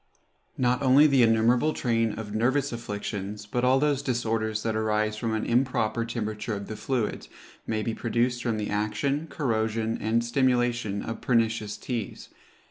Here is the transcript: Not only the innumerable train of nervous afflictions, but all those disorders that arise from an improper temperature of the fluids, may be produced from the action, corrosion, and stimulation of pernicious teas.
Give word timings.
Not 0.57 0.81
only 0.81 1.05
the 1.05 1.21
innumerable 1.21 1.73
train 1.73 2.13
of 2.17 2.33
nervous 2.33 2.71
afflictions, 2.73 3.45
but 3.45 3.63
all 3.63 3.77
those 3.77 4.01
disorders 4.01 4.63
that 4.63 4.75
arise 4.75 5.15
from 5.15 5.35
an 5.35 5.45
improper 5.45 6.05
temperature 6.05 6.55
of 6.55 6.65
the 6.65 6.75
fluids, 6.75 7.29
may 7.67 7.83
be 7.83 7.93
produced 7.93 8.41
from 8.41 8.57
the 8.57 8.71
action, 8.71 9.27
corrosion, 9.29 9.99
and 9.99 10.25
stimulation 10.25 11.03
of 11.03 11.21
pernicious 11.21 11.77
teas. 11.77 12.29